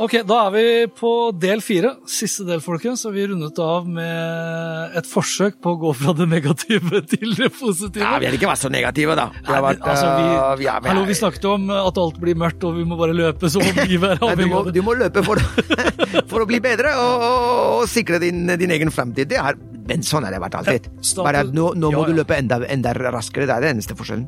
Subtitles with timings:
[0.00, 0.62] Ok, da er vi
[0.96, 3.02] på del fire, siste del, folkens.
[3.04, 7.50] Og vi rundet av med et forsøk på å gå fra det negative til det
[7.58, 8.00] positive.
[8.06, 9.26] Ja, vi har ikke vært så negative, da.
[9.36, 12.38] Vi Nei, vært, altså, vi, uh, vi er- hallo, vi snakket om at alt blir
[12.40, 14.74] mørkt, og vi må bare løpe som om livet er avhengig av det.
[14.78, 15.42] du må løpe for,
[16.32, 17.44] for å bli bedre og, og,
[17.82, 19.28] og sikre din, din egen fremtid.
[19.34, 20.88] Det er, men sånn har det vært alltid.
[20.96, 23.44] Ja, Bare at nå, nå må Ja, du løpe enda, enda raskere.
[23.44, 24.24] Det er den eneste forskjellen.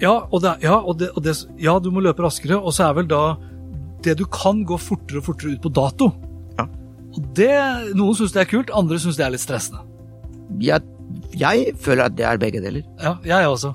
[0.00, 2.88] Ja, og det, ja, og det, og det, ja, du må løpe raskere, og så
[2.88, 3.22] er vel da
[4.04, 6.12] det du kan gå fortere og fortere ut på dato.
[6.58, 6.68] Ja.
[7.16, 7.50] Og det,
[7.98, 9.82] Noen syns det er kult, andre syns det er litt stressende.
[10.64, 10.80] Jeg,
[11.36, 12.84] jeg føler at det er begge deler.
[13.02, 13.74] Ja, jeg også.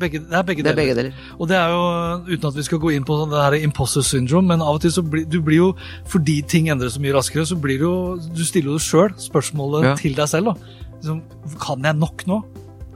[0.00, 0.80] Begge, det er begge Det er deler.
[0.80, 1.24] begge deler.
[1.38, 1.80] Og det er jo,
[2.32, 4.80] uten at vi skal gå inn på sånn det her imposter syndrome, men av og
[4.80, 5.66] til så blir du blir jo,
[6.08, 7.96] fordi ting endres så mye raskere, så blir du jo
[8.32, 9.94] Du stiller jo sjøl spørsmålet Ja.
[10.00, 10.54] til deg selv, da.
[11.00, 11.20] Liksom,
[11.60, 12.40] kan jeg nok nå?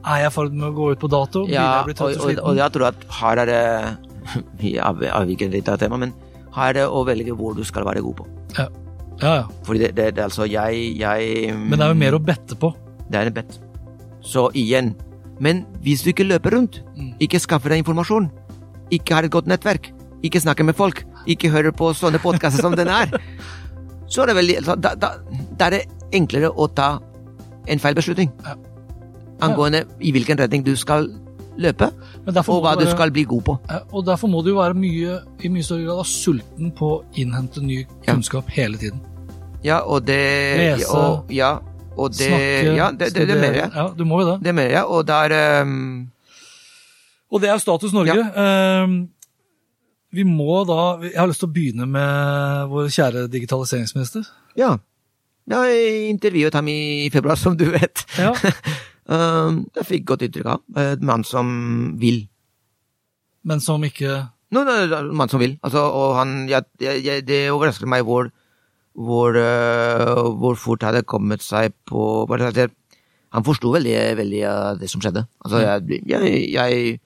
[0.04, 1.44] Er jeg i ferd med å gå ut på dato?
[1.48, 3.62] Ja, og, og og, jeg tror at her er det
[4.60, 6.12] Vi av- avviker litt av temaet, men
[6.54, 8.26] her er å velge hvor du skal være god på.
[8.58, 8.66] Ja,
[9.20, 9.32] ja.
[9.40, 9.44] ja.
[9.66, 12.72] Fordi det, det, det altså jeg, jeg Men det er jo mer å bette på.
[13.10, 13.58] Det er en bet.
[14.24, 14.94] Så igjen
[15.42, 17.10] Men hvis du ikke løper rundt, Mm.
[17.18, 18.28] ikke skaffer deg informasjon,
[18.94, 19.88] ikke har et godt nettverk,
[20.22, 23.10] ikke snakker med folk, ikke hører på sånne podkaster som den er,
[24.06, 25.10] så er det veldig altså, da, da,
[25.58, 25.80] da er det
[26.14, 27.00] enklere å ta
[27.66, 28.30] en feil beslutning.
[28.46, 28.54] Ja.
[29.42, 31.10] Angående i hvilken retning du skal
[31.58, 31.88] løpe,
[32.26, 33.58] og hva du være- skal bli god på.
[33.92, 37.62] Og derfor må du jo være mye, i mye større grad sulten på å innhente
[37.62, 38.12] ny Ja.
[38.14, 39.00] kunnskap hele tiden.
[39.64, 40.18] Ja, og det
[40.78, 41.58] Lese, og, Ja,
[41.96, 43.70] og det Snakke, Ja, det, det, det mener jeg.
[43.74, 44.44] Ja, du må jo det.
[44.44, 46.10] Det mener jeg, og der um,
[47.32, 48.14] Og det er jo status Norge.
[48.36, 49.08] Ehm,
[50.12, 54.22] vi må da Jeg har lyst til å begynne med vår kjære digitaliseringsminister.
[54.56, 54.76] Ja.
[55.50, 58.04] Jeg intervjuet ham i februar, som du vet.
[58.18, 58.32] Ja.
[59.04, 61.48] Um, jeg fikk godt inntrykk av en mann som
[62.00, 62.24] vil.
[63.44, 64.22] Men som ikke
[64.54, 65.56] No, no, en mann som vil.
[65.66, 68.30] Altså, og han ja, jeg, Det overrasker meg hvor
[68.94, 72.26] hvor, øh, hvor fort hadde kommet seg på
[73.34, 75.26] Han forsto veldig, veldig av det som skjedde.
[75.44, 77.00] Altså, jeg, jeg, jeg,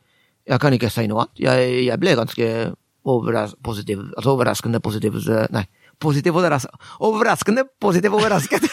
[0.46, 1.40] jeg kan ikke si noe annet.
[1.40, 5.16] Jeg, ble ganske overras positiv, altså overraskende positiv
[5.50, 5.64] Nei,
[6.00, 6.66] positiv overras
[7.00, 8.62] overraskende positiv overrasket!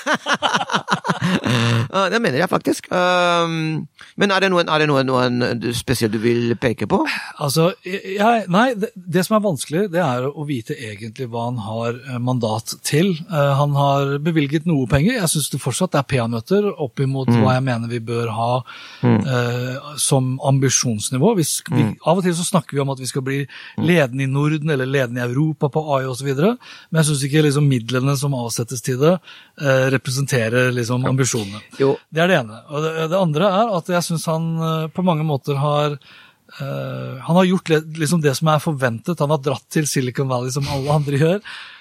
[2.05, 2.87] Det mener jeg faktisk.
[2.93, 3.85] Um,
[4.19, 6.99] men er det noen, er det noen, noen spesielt du vil peke på?
[7.41, 11.57] Altså, jeg, nei, det, det som er vanskelig, det er å vite egentlig hva han
[11.63, 13.13] har eh, mandat til.
[13.25, 15.15] Eh, Han har bevilget noe penger.
[15.17, 17.39] Jeg syns det fortsatt er peanøtter opp imot Mm.
[17.41, 18.49] hva jeg mener vi bør ha
[19.03, 21.33] eh, som ambisjonsnivå.
[21.39, 21.95] Vi, vi, Mm.
[22.07, 23.39] av og til så snakker vi om at vi skal bli
[23.81, 27.69] ledende i Norden eller ledende i Europa på AI osv., men jeg syns ikke liksom,
[27.69, 29.15] midlene som avsettes til det,
[29.61, 31.63] eh, representerer liksom, ambisjonene.
[31.79, 32.61] Jo, Det er det ene.
[32.69, 35.99] Og det, det andre er at jeg syns han eh, på mange måter har
[36.61, 39.19] Uh, Han har gjort liksom det som er forventet.
[39.19, 41.39] Han har dratt til Silicon Valley som alle andre gjør.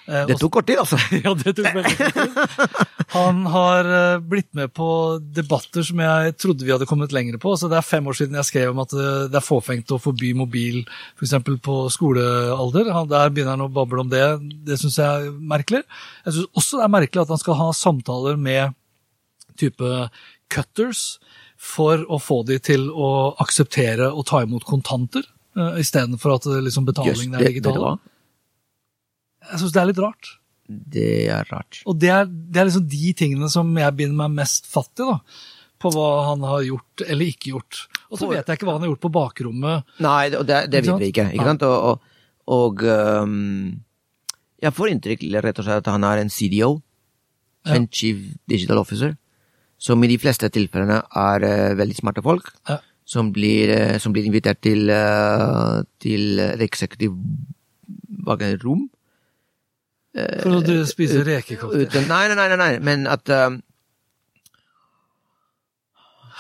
[0.09, 0.99] Uh, det tok kort tid, altså.
[1.25, 2.89] ja, det tok veldig kort tid.
[3.15, 4.87] Han har eh, blitt med på
[5.23, 7.53] debatter som jeg trodde vi hadde kommet lenger på.
[7.57, 10.01] Så Det er fem år siden jeg skrev om at eh, det er fåfengt å
[10.03, 10.81] forby mobil
[11.15, 11.37] f.eks.
[11.63, 12.91] på skolealder.
[13.13, 14.25] Der begynner han å bable om det.
[14.67, 15.85] Det syns jeg er merkelig.
[16.27, 18.75] Jeg syns også det er merkelig at han skal ha samtaler med
[19.63, 20.09] type
[20.51, 21.07] cutters
[21.55, 25.23] for å få de til å akseptere og ta imot kontanter.
[25.55, 28.01] Uh, Istedenfor at liksom betalingen er digital.
[29.53, 30.39] Jeg syns det er litt rart.
[30.69, 31.83] Det er rart.
[31.89, 35.09] Og det er, det er liksom de tingene som jeg binder meg mest fatt i,
[35.11, 35.19] da.
[35.85, 37.83] På hva han har gjort eller ikke gjort.
[38.09, 39.91] Og så vet jeg ikke hva han har gjort på bakrommet.
[40.05, 41.27] Nei, det, det, det vet vi ikke.
[41.35, 41.67] ikke sant?
[41.69, 42.15] Og, og,
[42.55, 43.75] og um,
[44.65, 46.79] jeg får inntrykk rett og slett at han er en CDO,
[47.65, 47.79] Ja.
[47.79, 48.19] en Chief
[48.49, 49.15] Digital Officer,
[49.81, 52.79] som i de fleste tilfellene er uh, veldig smarte folk, Ja.
[53.05, 56.65] som, blir, uh, som blir invitert til, uh, til et
[58.39, 58.89] kan rom,
[60.15, 62.07] For at du spiser rekecocktail.
[62.07, 63.59] Nei, nei, nei, nei, men at um,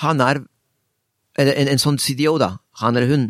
[0.02, 0.44] han er
[1.34, 3.24] Eller en, en sånn CDO, da, han eller hun,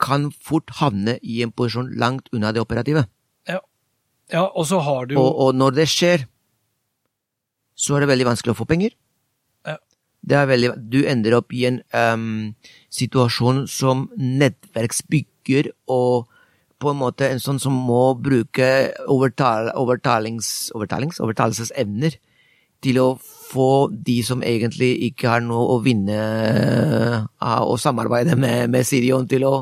[0.00, 3.02] kan fort havne i en posisjon langt unna det operative.
[3.48, 3.58] Ja.
[4.32, 6.24] ja, og så har du jo Og, og når det skjer,
[7.76, 8.96] så er det veldig vanskelig å få penger.
[9.68, 9.76] Ja.
[10.24, 12.56] Det er veldig, du ender opp i en um,
[12.92, 16.32] situasjon som nettverksbygger og
[16.82, 18.66] på en måte en sånn som må bruke
[19.08, 22.18] overtal, overtalings, overtalings, overtalelsesevner
[22.84, 26.18] til å få de som egentlig ikke har noe å vinne
[27.40, 29.54] av å samarbeide med, med Sirion, til å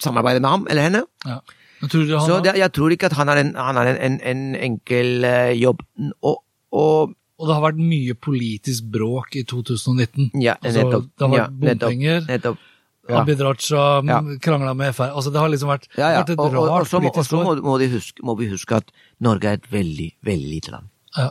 [0.00, 1.04] samarbeide med ham eller henne.
[1.28, 1.42] ja.
[1.84, 4.14] Tror han Så det, jeg tror ikke at han har en, han har en, en,
[4.24, 5.82] en enkel eh, jobb.
[6.22, 6.38] Og,
[6.72, 10.30] og Og det har vært mye politisk bråk i 2019.
[10.40, 11.10] ja, Altså, nettopp.
[11.12, 12.24] det har vært ja, nettopp, bompenger.
[12.30, 12.62] Nettopp.
[13.08, 13.20] Ja.
[13.20, 14.20] Abid Raja Ja.
[14.40, 16.22] krangla med Frp Altså, det har liksom vært, Ja, ja.
[16.22, 17.78] vært et Og, og, og rart så, må, og politisk så år.
[17.78, 18.90] de huske, må vi huske at
[19.20, 20.88] Norge er et veldig, veldig lite land.
[21.16, 21.30] Ja.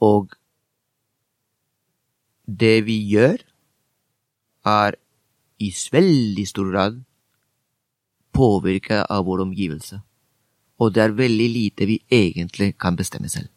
[0.00, 0.32] Og
[2.46, 3.36] det vi gjør,
[4.64, 4.96] er
[5.60, 7.02] i veldig stor grad
[8.36, 10.00] påvirka av vår omgivelse.
[10.80, 13.48] Og det er veldig lite vi egentlig kan bestemme selv.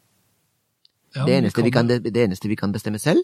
[1.14, 3.20] Ja, det, eneste vi kan, det, det eneste vi kan bestemme selv,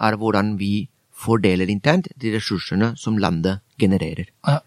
[0.00, 0.88] er hvordan vi
[1.20, 4.30] fordeler internt de ressursene som landet genererer.
[4.48, 4.58] Ja.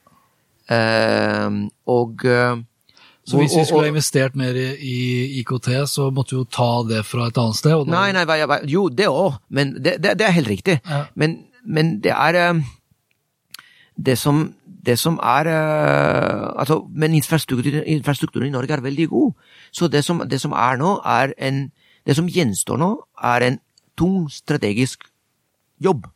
[0.74, 2.56] Ehm, og eh,
[3.26, 6.70] Så hvis vi skulle ha investert mer i, i IKT, så måtte vi jo ta
[6.88, 7.88] det fra et annet sted.
[7.92, 10.80] Nei, nei, hva- hva- jo, det òg, men det, det, det er helt riktig.
[10.90, 11.06] Ja.
[11.16, 12.64] Men, men det er eh,
[13.96, 19.34] Det som, det som er eh, Altså, men infrastrukturen, infrastrukturen i Norge er veldig god.
[19.72, 21.72] Så det som, det som er nå, er en
[22.06, 22.90] Det som gjenstår nå,
[23.24, 23.60] er en
[23.96, 25.06] tung strategisk
[25.80, 26.08] jobb.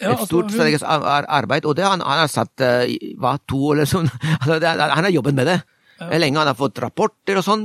[0.00, 2.92] Ja, et altså, stort strategisk ar- ar- arbeid, og det han, han har satt eh,
[3.18, 4.06] hva, to eller sånn
[4.40, 5.58] altså, det, Han har jobbet med det
[5.98, 7.64] lenge, han har fått rapporter og sånn.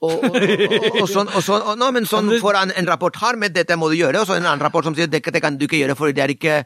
[0.00, 3.36] Og, og, og, og sånn, og sånn nå, men sånn får han en rapport her
[3.36, 5.58] med 'dette må du gjøre', og så en annen rapport som sier det, 'det kan
[5.60, 6.64] du ikke gjøre, for det er ikke,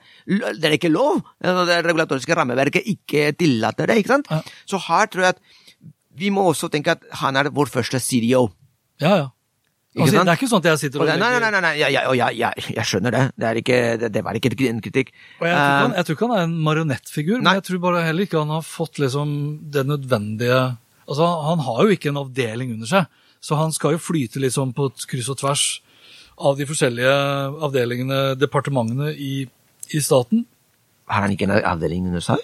[0.55, 1.21] det er ikke lov'.
[1.43, 3.97] Altså, Det regulatoriske rammeverket ikke tillater det.
[4.01, 4.31] ikke sant?
[4.31, 4.41] Ja.
[4.65, 5.41] Så her tror jeg at
[6.17, 8.49] vi må også tenke at han er vår første CDO.
[9.03, 9.29] Ja, ja.
[9.95, 11.73] Altså, det er ikke sånn at jeg sitter Og og det, nei, nei, nei, nei,
[11.79, 13.23] jeg, jeg, jeg, jeg, skjønner det.
[13.39, 15.13] Det, ikke, det, det var ikke en kritikk.
[15.39, 17.45] Og jeg, tror ikke han, Eh, jeg tror ikke han er en marionettfigur, Nei.
[17.45, 19.37] men jeg tror bare heller ikke han har fått liksom
[19.75, 20.63] det nødvendige
[21.05, 23.09] Altså, Han har jo ikke en avdeling under seg,
[23.45, 25.65] så han skal jo flyte liksom på et kryss og tvers
[26.41, 27.13] av de forskjellige
[27.69, 29.45] avdelingene, departementene i,
[29.93, 30.47] i staten.
[31.13, 32.41] Har han ikke en avdeling under seg?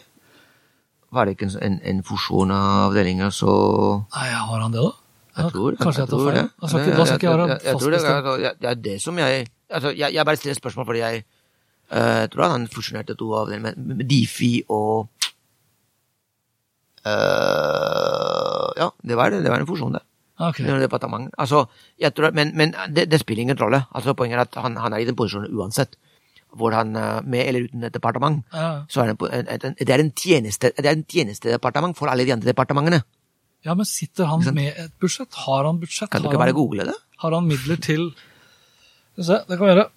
[1.10, 3.54] Var det ikke en, en, en fusjon av avdelinger, så
[4.12, 4.92] Nei, har han det, da?
[5.36, 6.34] Jeg tror, Kanskje jeg tar feil?
[6.34, 6.50] det.
[6.60, 8.00] Da skal ikke, jeg være jeg, jeg, fast tror det,
[8.60, 11.24] det er det som jeg altså, jeg, jeg bare stiller spørsmål fordi jeg
[11.90, 15.08] eh, tror han fusjonerte to av dem, med Difi og
[17.06, 20.02] uh, Ja, det var, det var en fusjon, det.
[20.40, 20.64] Okay.
[20.64, 21.28] Det var departement.
[21.38, 21.66] Altså,
[22.16, 23.82] tror, men men det, det spiller ingen rolle.
[23.92, 25.96] Altså, Poenget er at han, han er i den posisjonen uansett.
[26.56, 28.82] Hvor han, eh, med eller uten et departement, Ja.
[28.88, 32.24] så er det, en- en- det er en tjeneste, det er en tjenestedepartement for alle
[32.24, 33.02] de andre departementene.
[33.66, 35.34] Ja, men sitter han med et budsjett?
[35.46, 36.10] Har han budsjett?
[36.10, 36.94] Kan du ikke bare google det?
[37.20, 39.88] Har han midler til Skal vi se, det kan vi gjøre.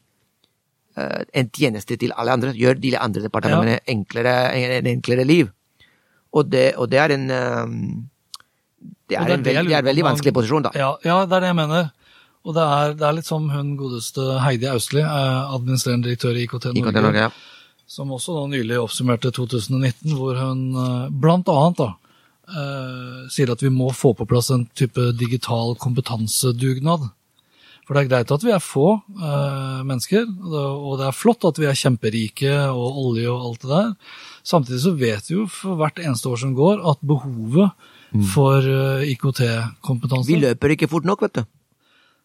[0.97, 5.51] uh, en tjeneste til alle andre, gjør de andre departementene enklere, en enklere liv.
[6.33, 8.09] Og det, og det er en um,
[9.07, 10.71] det Og er, en det veld, det er en veldig vanskelig posisjon, da.
[10.75, 11.91] Ja, ja, det er det jeg mener.
[12.47, 16.45] Og det er, det er litt som hun godeste Heidi Austli, eh, administrerende direktør i
[16.45, 17.56] IKT Norge, IKT Norge, ja.
[17.87, 21.91] Som også da nylig oppsummerte 2019, hvor hun eh, blant annet da,
[22.51, 27.07] eh, sier at vi må få på plass en type digital kompetansedugnad.
[27.87, 31.59] For det er greit at vi er få eh, mennesker, og det, er flott at
[31.61, 33.93] vi er kjemperike og olje og alt det der.
[34.47, 37.71] Samtidig så vet vi jo for hvert eneste år som går at behovet
[38.33, 41.47] for eh, IKT-kompetanse Vi løper ikke fort nok, vet du.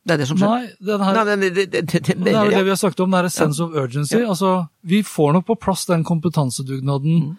[0.05, 0.49] Det er det som skjer.
[0.51, 2.99] Nei, den her, Nei, det, det, det, det, det, det er det vi har sagt
[3.01, 4.17] om, det er a sense of urgency.
[4.27, 7.37] Altså, vi får nok på plass den kompetansedugnaden Mm.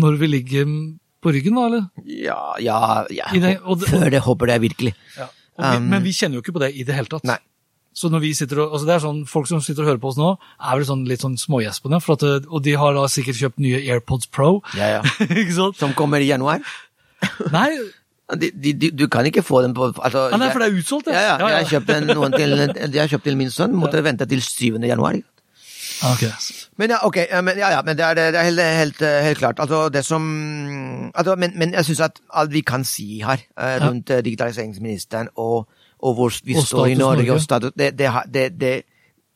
[0.00, 0.66] når vi ligger
[1.22, 1.84] på ryggen, da, eller?
[2.06, 3.28] Ja, ja, ja.
[3.34, 4.94] I det- og det- Før det håper jeg virkelig.
[5.18, 5.26] Ja.
[5.58, 7.24] vi, Um, men vi kjenner jo ikke på det i det hele tatt.
[7.24, 7.36] Nei.
[7.92, 10.08] Så når vi sitter og, altså det er sånn, Folk som sitter og hører på
[10.08, 11.98] oss nå, er vel sånn, litt sånn smågjespende.
[12.18, 14.62] Det- og de har da sikkert kjøpt nye AirPods Pro.
[14.76, 15.02] Ja, ja.
[15.20, 15.76] ikke sant?
[15.76, 16.62] Som kommer i januar.
[17.52, 17.76] Nei,
[18.38, 20.78] De, de, de, du kan ikke få den på altså, ah, nei, for det er
[20.78, 22.54] utsolgt, ja, ja, Jeg kjøpte noen til,
[22.94, 24.78] jeg har kjøpt til min sønn, måtte vente til 7.
[24.86, 25.18] januar.
[26.00, 26.30] Okay.
[26.80, 29.60] Men ja, ok, men, ja, ja, men det er, det er helt, helt, helt klart.
[29.60, 30.22] Altså, det som
[31.14, 35.28] altså, men, men jeg syns at alt vi kan si her uh, rundt eh, digitaliseringsministeren
[35.36, 35.68] og,
[36.00, 38.74] og hvor vi Og står i Norge, og status det, det, det,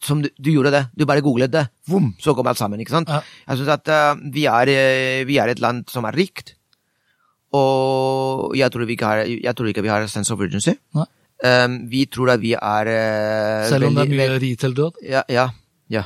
[0.00, 0.86] som du, du gjorde det.
[0.96, 1.66] Du bare googlet det.
[1.88, 2.80] Vom, så kom alt sammen.
[2.80, 3.12] ikke sant?
[3.12, 3.20] Ja.
[3.48, 6.56] Jeg syns at uh, vi, er, vi er et land som er rikt.
[7.54, 10.74] Og jeg tror, har, jeg tror ikke vi har sense of urgency.
[11.44, 15.02] Um, vi tror at vi er uh, Selv om det er mye retail-død.
[15.02, 15.48] ja, ja,
[15.90, 16.04] ja.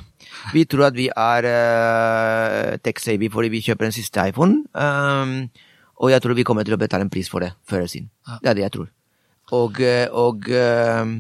[0.53, 4.65] Vi tror at vi er uh, tech-savvy fordi vi kjøper den siste iPhone.
[4.75, 5.49] Um,
[5.99, 8.11] og jeg tror vi kommer til å betale en pris for det før eller siden.
[8.27, 8.39] Ja.
[8.43, 8.89] Det er det jeg tror.
[9.59, 10.49] Og, eh, og,
[11.03, 11.15] um,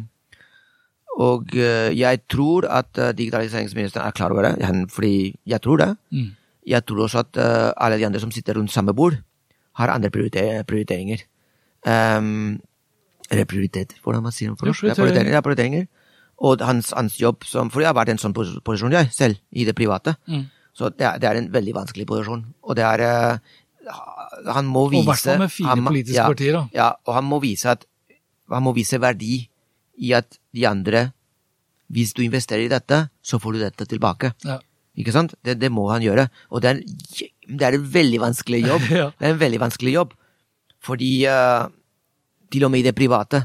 [1.18, 5.88] og eh, jeg tror at eh, digitaliseringsministeren er klar over det, fordi jeg tror det.
[6.12, 6.28] Mm.
[6.68, 9.16] Jeg tror også at eh, alle de andre som sitter rundt samme bord,
[9.78, 11.22] har andre priorite- prioriteringer.
[11.86, 12.58] Um,
[13.30, 14.82] eller prioritet, hvordan man sier det på norsk?
[14.88, 15.04] Ja, prioriteringer.
[15.04, 15.32] prioriteringer.
[15.36, 15.88] Ja, prioriteringer.
[16.38, 19.10] Og hans, hans jobb som For jeg har vært i en sånn pos- posisjon, jeg,
[19.14, 20.16] selv, i det private.
[20.30, 20.44] Mm.
[20.78, 22.44] Så det er, det er en veldig vanskelig posisjon.
[22.62, 23.38] Og det er uh,
[24.54, 26.62] Han må Og vise i hvert fall med fire han politiske ja, partier, da.
[26.76, 27.86] Ja, og han må vise at
[28.52, 29.48] Han må vise verdi
[29.98, 31.08] i at de andre
[31.90, 34.32] Hvis du investerer i dette, så får du dette tilbake.
[34.44, 34.58] Ja.
[34.98, 35.34] Ikke sant?
[35.42, 36.28] Det, det må han gjøre.
[36.52, 38.88] Og det er, en- det er en veldig vanskelig jobb.
[39.00, 39.06] Ja.
[39.16, 40.12] Det er en veldig vanskelig jobb.
[40.84, 41.68] Fordi uh,
[42.52, 43.42] til og med i det private,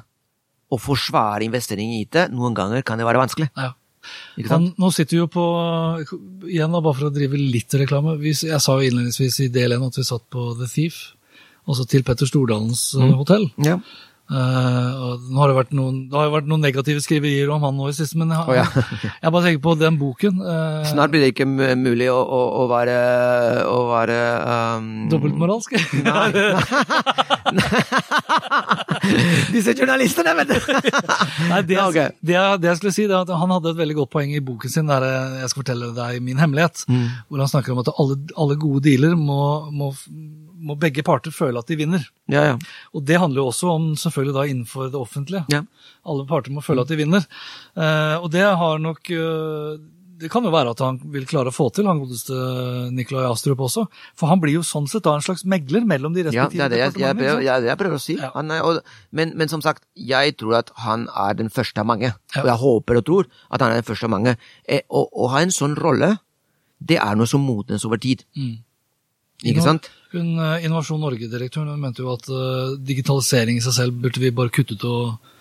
[0.74, 3.50] å forsvare investering i IT, noen ganger kan det være vanskelig.
[3.58, 3.72] Ja.
[4.50, 4.74] Sant?
[4.82, 5.44] nå sitter vi jo på
[6.50, 8.18] Igjen, da, bare for å drive litt reklame.
[8.20, 10.98] Jeg sa jo innledningsvis i del én at vi satt på The Thief,
[11.64, 13.14] altså til Petter Stordalens eh, Mm.
[13.22, 13.46] hotell.
[13.64, 13.78] Ja.
[14.34, 17.90] Og nå har det, vært noen, det har vært noen negative skriverier om han nå
[17.92, 18.64] i siste, men jeg, oh, ja.
[19.24, 20.40] jeg bare tenker på den boken.
[20.42, 22.96] Uh, Snart blir det ikke mulig å, å, å være,
[23.68, 24.18] å være
[24.80, 25.76] um, Dobbeltmoralsk.
[29.54, 30.58] Disse journalistene, vet du!
[31.50, 31.98] Nei, det, Ja, ok.
[32.24, 34.32] det, jeg- det jeg skulle si, det er at han hadde et veldig godt poeng
[34.34, 35.04] i boken sin, der
[35.44, 37.08] jeg skal fortelle deg min hemmelighet, Mm.
[37.30, 39.92] hvor han snakker om at alle, alle gode dealer må, må,
[40.64, 42.06] må begge parter føle at de vinner.
[42.32, 42.60] Ja, ja.
[42.96, 45.44] Og det handler jo også om selvfølgelig da innenfor det offentlige.
[45.54, 45.64] Ja.
[46.08, 47.28] Alle parter må føle at de vinner.
[47.76, 49.82] Eh, og det har nok eh,
[50.24, 52.36] Det kan jo være at han vil klare å få til, han godeste
[52.96, 53.86] Nikolai Astrup også.
[54.16, 56.80] For han blir jo sånn sett da en slags megler mellom de respektive Ja, det
[56.80, 58.16] er det jeg, jeg, prøver, jeg, jeg prøver å si.
[58.22, 58.30] Ja.
[58.40, 62.14] Er, og, men, men som sagt, jeg tror at han er den første av mange.
[62.14, 62.44] Ja.
[62.46, 64.38] Og jeg håper og tror at han er den første av mange.
[64.64, 66.14] Eh, å, å ha en sånn rolle,
[66.80, 68.24] det er noe som modnes over tid.
[68.38, 68.62] Mm.
[69.44, 69.90] Ikke sant?
[69.90, 70.03] sant?
[70.14, 74.54] Hun, eh, Innovasjon Norge-direktøren mente jo at eh, digitalisering i seg selv burde vi bare
[74.54, 75.32] kutte ut og,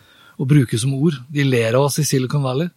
[0.41, 1.19] og bruke som ord.
[1.29, 2.73] De ler av oss i Silicon Valley.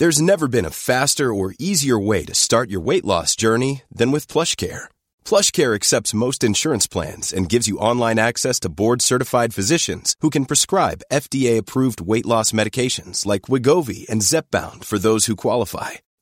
[0.00, 4.12] There's never been a faster or easier way to start your weight loss journey than
[4.12, 4.88] with PlushCare.
[5.26, 10.46] PlushCare accepts most insurance plans and gives you online access to board-certified physicians who can
[10.46, 16.00] prescribe FDA-approved weight loss medications like Wigovi and Zepbound for those who qualify.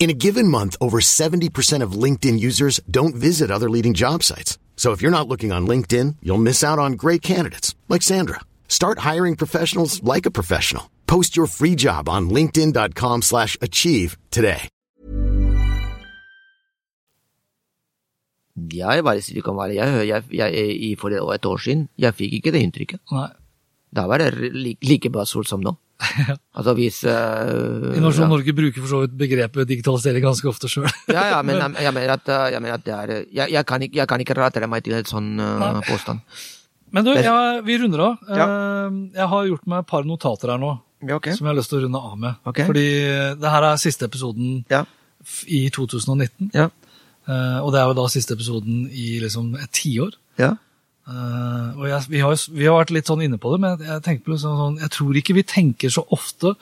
[0.00, 4.58] In a given month, over 70% of LinkedIn users don't visit other leading job sites.
[4.74, 8.40] So if you're not looking on LinkedIn, you'll miss out on great candidates like Sandra.
[8.66, 10.90] Start hiring professionals like a professional.
[11.06, 14.68] Post your free job on linkedin.com/achieve slash achieve today.
[18.72, 21.88] Jeg er var i Silicon Valley jeg, jeg, jeg, er i for et år siden.
[21.98, 23.00] Jeg fikk ikke det inntrykket.
[23.12, 23.28] Nei.
[23.96, 25.76] Da var det li, like basord som nå.
[26.56, 28.30] Altså hvis uh, Innovasjon ja.
[28.30, 30.88] Norge bruker for så vidt begrepet digitalisering ganske ofte sjøl.
[31.12, 33.66] Ja, ja, men jeg, jeg, mener at, uh, jeg mener at det er Jeg, jeg,
[33.68, 36.24] kan, ikke, jeg kan ikke relatere meg til en sånn uh, påstand.
[36.90, 37.12] Men du,
[37.66, 38.22] vi runder av.
[38.26, 38.46] Ja.
[38.50, 40.72] Eh, Jeg har gjort meg et par notater her nå
[41.06, 41.28] Ja, ok.
[41.36, 42.40] som jeg har lyst til å runde av med.
[42.50, 42.66] Okay.
[42.66, 42.86] Fordi
[43.38, 44.80] det her er siste episoden Ja.
[45.46, 46.50] i 2019.
[46.56, 46.66] Ja.
[47.30, 50.18] Eh, og det er jo da siste episoden i liksom et tiår.
[50.42, 50.56] ja.
[51.08, 54.20] Eh, og jeg, vi, har, vi har vært litt sånn inne på det, men jeg,
[54.22, 56.54] på liksom sånn, jeg tror ikke vi tenker så ofte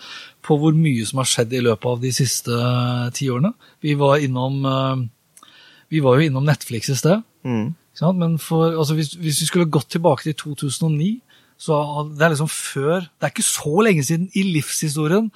[0.47, 3.53] på hvor mye som har skjedd i løpet av de siste uh, ti årene.
[3.85, 4.97] Vi var innom uh,
[5.93, 7.25] vi var jo innom Netflix i sted.
[7.45, 7.73] Mm.
[8.15, 11.17] Men for, altså hvis, hvis vi skulle gått tilbake til 2009,
[11.59, 11.75] så
[12.15, 15.33] det er liksom før Det er ikke så lenge siden i livshistorien,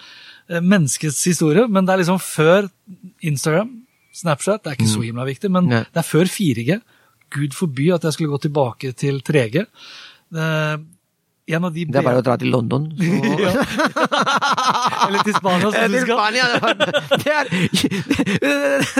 [0.63, 2.69] menneskets historie, men det er liksom før
[3.19, 3.73] Instagram,
[4.15, 5.81] Snapchat, det er ikke så himla viktig, men Nei.
[5.89, 6.77] det er før 4G.
[7.35, 9.67] Gud forby at jeg skulle gå tilbake til 3G.
[10.33, 10.77] Eh,
[11.43, 12.85] de Det er bare å dra til London.
[15.09, 16.19] Eller til Spania, som du skal.
[17.19, 17.45] Det er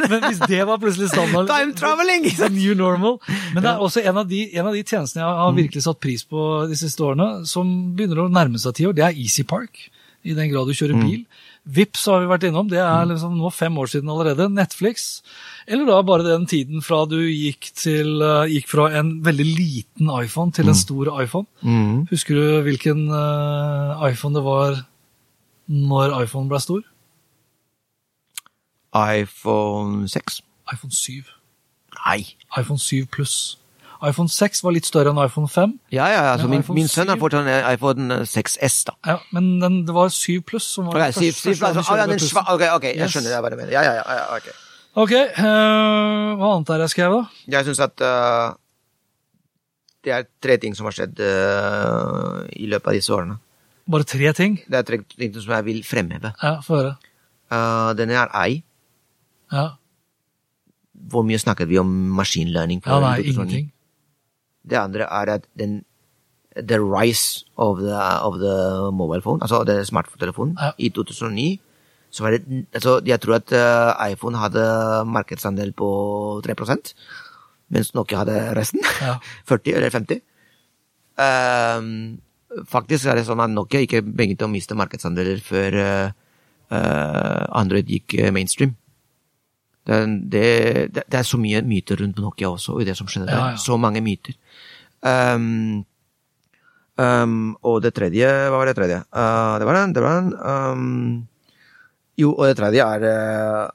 [0.11, 2.27] Men hvis det var plutselig standard time traveling!
[2.57, 3.21] New normal.
[3.55, 5.39] Men det er også en av, de, en av de tjenestene jeg Mm.
[5.47, 8.95] har virkelig satt pris på de siste årene, som begynner å nærme seg ti år,
[8.99, 9.79] det er Easy Park.
[10.25, 11.03] I den grad du kjører Mm.
[11.09, 11.25] bil.
[11.67, 14.49] Vips har vi vært innom, det er liksom nå fem år siden allerede.
[14.53, 15.23] Netflix.
[15.67, 20.11] Eller da bare den tiden fra du gikk, til, eh, gikk fra en veldig liten
[20.25, 21.47] iPhone til en stor iPhone.
[21.63, 22.07] Mm.
[22.11, 24.87] Husker du hvilken eh, iPhone det var
[25.69, 26.83] når iPhone ble stor?
[28.95, 30.43] iPhone 6.
[30.73, 31.25] iPhone 7.
[32.07, 32.35] Nei.
[32.59, 33.57] iPhone 7 pluss.
[34.03, 35.73] iPhone 6 var litt større enn iPhone 5.
[35.95, 37.21] Ja, ja, altså så min, min sønn har 7?
[37.23, 38.95] fått en iPhone 6S, da.
[39.07, 41.77] Ja, men den, det var 7 pluss som var Ok, første- syv, syv, første gang
[41.79, 43.13] altså, vi ja, den sva, ok, ok, jeg Yes.
[43.15, 43.73] skjønner hva du mener.
[43.77, 44.49] Ja, ja, ja, ja, ok.
[45.05, 47.23] Ok, uh, hva annet er det jeg skrev da?
[47.55, 48.55] Jeg syns at uh,
[50.05, 53.39] det er tre ting som har skjedd uh, i løpet av disse årene.
[53.93, 54.59] Bare tre ting?
[54.67, 56.35] Det er tre ting som jeg vil fremheve.
[56.43, 56.93] Ja, få høre.
[57.53, 58.63] Uh, denne er ei.
[59.53, 59.71] Ja,
[61.13, 62.81] Hvor mye snakket vi om machine learning?
[62.81, 63.71] på ja nei, ingenting.
[64.69, 65.85] Det andre er at den
[66.53, 70.71] the rise of the, of the mobile phone, altså den smarttelefonen, Ja.
[70.79, 71.61] i 2009
[72.13, 74.65] så var det, altså Jeg tror at uh, iPhone hadde
[75.09, 75.89] markedsandel på
[76.45, 76.93] 3%
[77.73, 78.81] mens Nokia hadde resten.
[79.01, 79.15] Ja.
[79.49, 80.21] 40 eller 50.
[81.17, 82.21] Um,
[82.69, 86.11] faktisk er det sånn at Nokia ikke begynte å miste markedsandeler før uh,
[87.57, 88.75] Android gikk mainstream.
[89.83, 93.27] Det, er- det, det, er så mye myter rundt Nokia også, i det som skjedde
[93.31, 93.39] der.
[93.39, 93.59] Ja, ja.
[93.59, 94.37] Så mange myter.
[95.03, 95.83] Um,
[96.95, 99.01] um, og det tredje Hva var det tredje?
[99.11, 100.33] Uh, det var den, det var den.
[100.39, 101.29] Um,
[102.21, 103.69] jo, og det tredje er eh,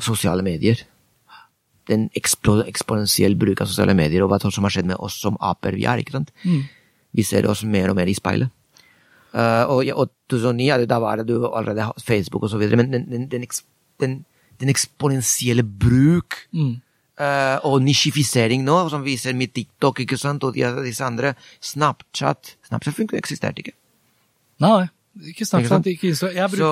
[0.00, 0.78] sosiale medier.
[1.90, 5.74] Den eksponentiell bruk av sosiale medier, og hva som har skjedd med oss som aper
[5.76, 6.00] vi er.
[6.00, 6.30] ikke sant?
[7.14, 8.48] Vi ser oss mer og mer i speilet.
[9.34, 12.92] Uh, og, ja, og 2009, da var det du allerede Facebook og så videre, men
[12.92, 13.46] den, den, den,
[14.00, 14.14] den,
[14.60, 16.80] den eksponentielle bruk Mm.
[17.20, 21.34] uh, og nisjifisering nå, som vi ser med TikTok ikke sant, og de, disse andre,
[21.60, 23.74] Snapchat Snapchat funker, eksisterte ikke.
[24.60, 26.36] Nei, ikke Ikke Snapchat, ikke Instagram.
[26.36, 26.68] Jeg Så,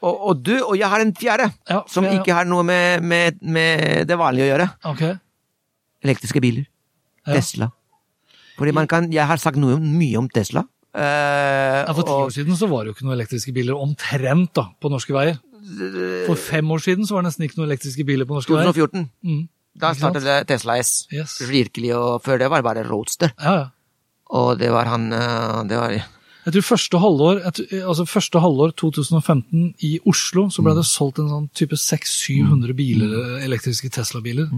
[0.00, 2.14] og, og du, og jeg har en fjerde, Ja, som ja.
[2.18, 4.68] ikke har noe med, med, med det vanlige å gjøre.
[4.94, 5.14] Okay.
[6.04, 6.64] Elektriske biler.
[7.26, 7.34] Ja.
[7.34, 7.68] Tesla.
[8.58, 10.62] Fordi man kan, Jeg har sagt noe, mye om Tesla.
[10.94, 13.74] Uh, Ja, for ti og- år siden så var det jo ikke noen elektriske biler
[13.76, 15.36] omtrent da, på norske veier.
[16.28, 18.72] For fem år siden så var det nesten ikke noen elektriske biler på norske veier.
[18.72, 19.06] 2014.
[19.24, 19.42] Mm.
[19.80, 21.06] Da startet det Tesla S.
[21.12, 21.38] Yes.
[21.50, 23.32] Virkelig, og før det var det bare Roadster.
[23.42, 23.64] Ja, ja.
[24.34, 27.40] Og det var han eh, Det var Jeg tror første halvår,
[27.88, 30.64] altså første halvår 2015 i Oslo så Mm.
[30.66, 34.48] ble det solgt en sånn type 600-700 biler, elektriske Tesla-biler.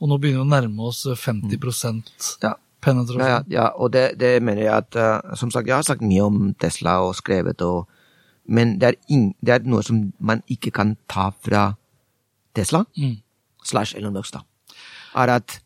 [0.00, 2.54] Og nå begynner vi å nærme oss 50 Ja.
[2.82, 3.20] penetrasjon.
[3.20, 6.02] Ja, ja, ja og det, det mener jeg at eh, Som sagt, jeg har sagt
[6.02, 7.86] mye om Tesla og skrevet, og,
[8.48, 11.68] men det er, ing, det er noe som man ikke kan ta fra
[12.54, 13.16] Tesla, Mm.
[13.64, 14.40] slash Elon Musk, da,
[15.16, 15.60] er at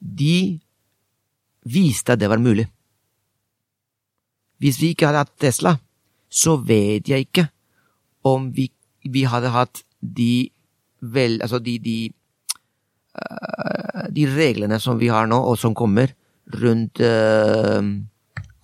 [0.00, 0.60] de
[1.64, 2.66] viste at det var mulig.
[4.58, 5.76] Hvis vi ikke hadde hatt Tesla,
[6.30, 7.48] så vet jeg ikke
[8.24, 8.70] om vi,
[9.10, 10.50] vi hadde hatt de
[11.02, 12.12] vel, altså de, de
[14.12, 16.14] de reglene som vi har nå, og som kommer
[16.62, 17.82] rundt uh,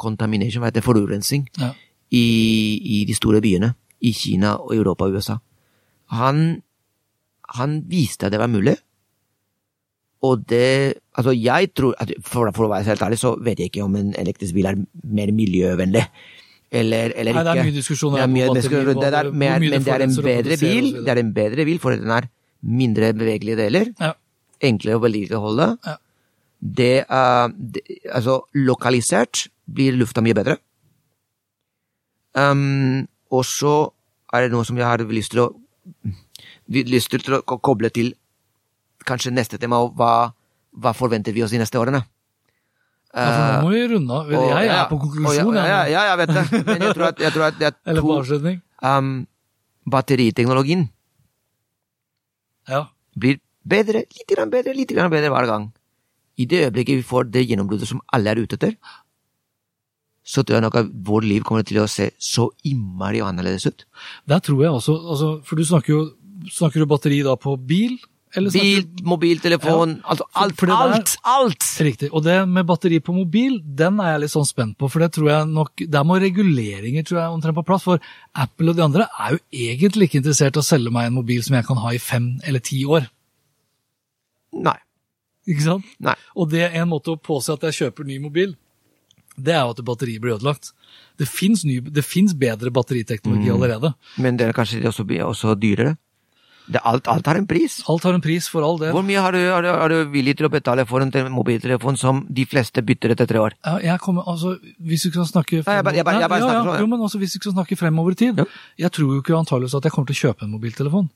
[0.00, 1.72] contamination, hva heter det, forurensning, Ja.
[2.10, 2.24] I,
[3.00, 5.36] i de store byene, i Kina, og Europa og USA.
[6.16, 6.62] Han,
[7.58, 8.76] han viste at det var mulig,
[10.22, 13.82] og det Altså, jeg tror for, for å være helt ærlig, så vet jeg ikke
[13.82, 16.04] om en elektrisk bil er mer miljøvennlig.
[16.70, 17.44] Eller, eller Nei, ikke.
[17.48, 20.14] det er mye diskusjoner Det er mye diskusjoner det der, batteri, men, det er en
[20.28, 22.28] bedre bil, det er en bedre bil, for den er
[22.62, 24.12] mindre bevegelige deler Ja.
[24.68, 25.68] enklere å vedlikeholde.
[25.86, 25.96] Ja.
[26.60, 30.58] Det, er- det Altså, lokalisert blir lufta mye bedre.
[32.38, 33.74] Um, og så
[34.32, 35.48] er det noe som jeg har lyst til å
[36.68, 38.12] lyst til å koble til
[39.08, 40.30] kanskje neste tema, og hva,
[40.76, 42.02] hva forventer vi oss de neste årene?
[43.08, 44.28] Ja, for nå må vi runde av.
[44.28, 46.62] Jeg, Jeg ja, er på konklusjon, Ja, ja, ja, jeg vet det.
[46.68, 48.58] Men jeg tror at, jeg tror at det er Eller på avslutning.
[48.84, 49.26] um,
[49.88, 50.88] Batteriteknologien
[52.68, 52.82] Ja.
[53.16, 55.70] blir bedre, litt grann bedre, litt grann bedre hver gang.
[56.36, 58.76] I det øyeblikket vi får det gjennombruddet som alle er ute etter,
[60.28, 63.86] så tror jeg nok at vårt liv kommer til å se så innmari annerledes ut.
[64.28, 66.02] Der tror jeg også, altså, for du snakker jo
[66.54, 67.96] snakker du batteri da på bil?
[68.36, 71.64] Eller bil, Bil, mobiltelefon, altså alt, der- alt, alt!
[71.80, 72.10] Riktig.
[72.12, 74.90] Og det med batteri på mobil, den er jeg litt sånn spent på.
[74.92, 77.86] For det tror jeg nok, der må reguleringer tror jeg, omtrent på plass.
[77.88, 77.98] For
[78.36, 79.40] Apple og de andre er jo
[79.72, 82.28] egentlig ikke interessert i å selge meg en mobil som jeg kan ha i fem
[82.44, 83.08] eller ti år.
[84.52, 84.76] Nei.
[85.48, 85.88] Ikke sant?
[86.04, 86.14] Nei.
[86.36, 88.52] Og det er en måte å påse at jeg kjøper ny mobil.
[89.38, 90.72] Det er jo at batteriet blir ødelagt.
[91.18, 93.94] Det fins bedre batteriteknologi allerede.
[94.18, 95.96] Men det er kanskje også, også dyrere?
[96.68, 97.78] Det, alt, alt har en pris.
[97.88, 98.92] Alt har en pris, for all del.
[98.92, 101.96] Hvor mye har du, er du, er du villig til å betale for en mobiltelefon
[101.96, 103.56] som de fleste bytter etter tre år?
[103.64, 105.62] Ja, jeg kommer, altså, hvis du skal snakke
[107.40, 108.42] skal snakke fremover i tid.
[108.42, 108.44] Ja.
[108.84, 111.08] Jeg tror jo ikke antageligvis at jeg kommer til å kjøpe en mobiltelefon.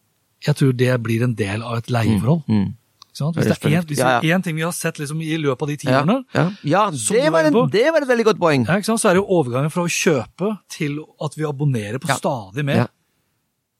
[0.42, 2.46] Jeg tror det blir en del av et leieforhold.
[2.48, 2.70] Mm.
[2.72, 2.81] Det
[3.12, 3.92] Hvis det er én.
[3.98, 4.38] Ja, ja.
[4.40, 6.44] ting vi har sett liksom, i løpet av de ti Ja, årene, ja.
[6.64, 8.64] ja det, var en, det var et veldig godt poeng.
[8.64, 12.88] så er det jo overgangen fra å kjøpe til at vi abonnerer på stadig mer.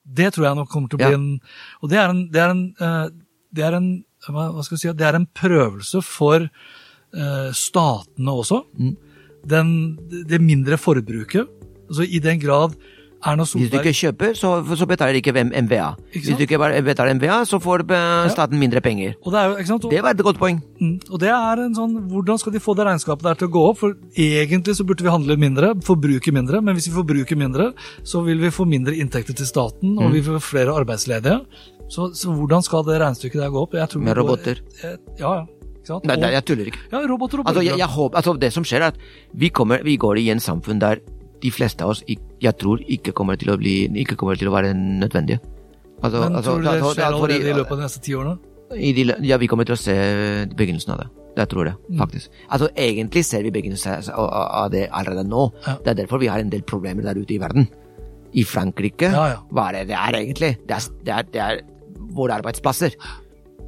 [0.03, 1.27] Det tror jeg nok kommer til å bli en
[1.81, 3.05] Og det er en, det er en, eh,
[3.55, 3.91] det er en
[4.31, 8.61] hva skal jeg si, det er en prøvelse for eh, statene også.
[8.79, 8.93] Mm.
[9.51, 9.71] Den,
[10.29, 11.51] det mindre forbruket.
[11.89, 12.77] Altså I den grad
[13.23, 15.95] Hvis du ikke kjøper, så, så betaler ikke MVA.
[16.13, 19.15] Ikke Hvis du ikke betaler MVA, så får eh, staten mindre penger.
[19.23, 19.73] og det, er?
[19.75, 20.59] Og, Det var et godt poeng.
[20.81, 23.53] Mm, og det er en sånn, Hvordan skal de få det regnskapet der til å
[23.55, 23.79] gå opp?
[23.79, 26.61] For Egentlig så burde vi handle mindre, forbruke mindre.
[26.63, 27.73] Men hvis vi forbruker mindre,
[28.05, 29.99] så vil vi få mindre inntekter til staten, Mm.
[30.07, 31.41] og vi får flere arbeidsledige.
[31.93, 33.73] Så, så hvordan skal det regnestykket der gå opp?
[33.97, 34.57] Med roboter.
[34.83, 35.35] går- eh, Ja,
[35.89, 35.99] ja.
[36.07, 36.79] Nei, nei, jeg tuller ikke.
[36.93, 38.99] ja, roboter og Altså, jeg, jeg håper, altså, det som skjer, er at
[39.35, 41.01] vi, kommer, vi går i en samfunn der
[41.43, 44.55] de fleste av oss jeg tror ikke kommer til å, bli, ikke kommer til å
[44.55, 45.41] være nødvendige.
[46.03, 48.03] Altså, Men altså, tror du det altså, skjer altså, allerede i løpet av de neste
[48.03, 48.39] ti årene?
[48.73, 49.95] de, ja, vi kommer til å se
[50.57, 51.09] begynnelsen av det.
[51.37, 51.99] Jeg tror det, Mm.
[51.99, 52.31] faktisk.
[52.51, 55.53] Altså, egentlig ser vi begynnelsen av- det allerede nå.
[55.67, 55.77] Ja.
[55.85, 57.69] Det er derfor vi har en del problemer der ute i verden.
[58.35, 59.37] I Frankrike, Ja, ja.
[59.53, 60.57] hva er det det er egentlig?
[60.67, 61.61] Det er, det er, det er
[62.15, 62.91] våre arbeidsplasser.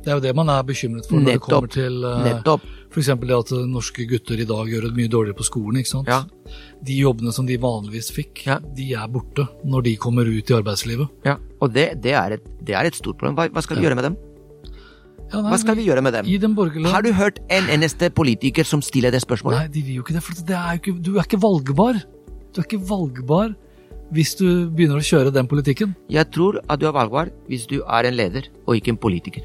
[0.05, 2.61] Det er jo det man er bekymret for når det kommer til uh, Nettopp.
[3.01, 5.81] Eksempel det at norske gutter i dag gjør det mye dårligere på skolen.
[5.81, 6.09] ikke sant?
[6.09, 6.23] Ja.
[6.85, 8.59] De jobbene som de vanligvis fikk, Ja.
[8.61, 11.09] de er borte når de kommer ut i arbeidslivet.
[11.25, 11.37] Ja.
[11.61, 13.35] Og det, det, er et, det er et stort problem.
[13.35, 14.17] Hva, hva skal vi gjøre med dem?
[15.33, 16.55] Ja, nei, Hva skal vi gjøre med dem?
[16.55, 19.59] Borgerlige Har du hørt en eneste politiker som stiller det spørsmålet?
[19.65, 20.23] Nei, de vil jo ikke det.
[20.23, 22.03] For det er ikke, du er ikke valgbar.
[22.55, 23.55] Du er ikke valgbar
[24.15, 25.97] hvis du begynner å kjøre den politikken.
[26.13, 29.43] Jeg tror at du er valgbar hvis du er en leder og ikke en politiker.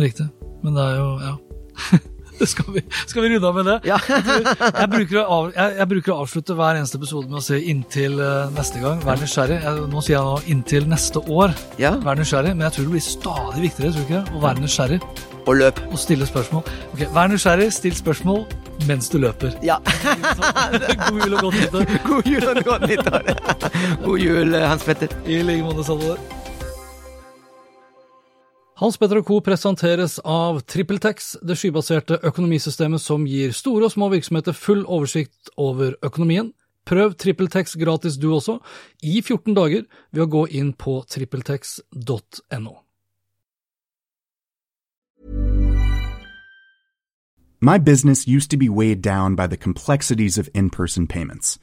[0.00, 0.26] Riktig.
[0.64, 1.36] Men det er jo Ja.
[2.52, 3.76] skal, vi, skal vi runde av med det?
[3.88, 3.98] Ja.
[4.08, 8.20] jeg, bruker av, jeg, jeg bruker å avslutte hver eneste episode med å si 'inntil
[8.20, 9.02] eh, neste gang'.
[9.04, 9.58] Vær nysgjerrig.
[9.64, 11.54] Jeg, nå sier jeg nå 'inntil neste år'.
[11.82, 11.92] Ja.
[12.04, 12.54] Vær nysgjerrig.
[12.56, 15.00] Men jeg tror det blir stadig viktigere tror ikke å være nysgjerrig
[15.46, 15.78] Og løp.
[15.90, 16.64] og stille spørsmål.
[16.94, 18.44] Ok, Vær nysgjerrig, still spørsmål
[18.88, 19.52] mens du løper.
[19.62, 19.76] Ja.
[21.08, 21.84] God jul og godt nyttår.
[22.08, 23.32] God jul og godt nyttår.
[24.04, 25.08] God jul, Hans Petter.
[25.26, 26.39] I like måte, Salvador.
[28.80, 29.40] Hans Petter Co.
[29.40, 35.98] presenteres av TrippelTex, det skybaserte økonomisystemet som gir store og små virksomheter full oversikt over
[36.00, 36.54] økonomien.
[36.88, 38.54] Prøv TrippelTex gratis du også,
[39.02, 39.82] i 14 dager,
[40.16, 42.72] ved å gå inn på trippeltex.no.
[47.60, 51.58] My business used to be weighed down by the complexities of in person payments.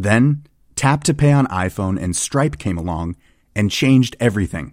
[0.00, 0.46] Then,
[0.76, 3.16] Tap to Pay on iPhone and Stripe came along
[3.54, 4.72] and changed everything.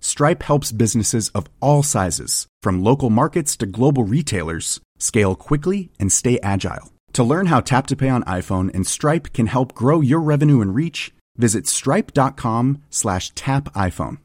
[0.00, 6.12] Stripe helps businesses of all sizes, from local markets to global retailers, scale quickly and
[6.12, 6.92] stay agile.
[7.14, 10.60] To learn how Tap to Pay on iPhone and Stripe can help grow your revenue
[10.60, 14.18] and reach, visit stripe.com slash tap iPhone.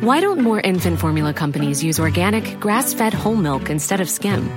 [0.00, 4.48] Why don't more infant formula companies use organic, grass fed whole milk instead of skim?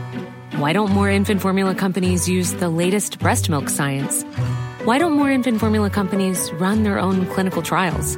[0.57, 4.23] Why don't more infant formula companies use the latest breast milk science?
[4.85, 8.17] Why don't more infant formula companies run their own clinical trials?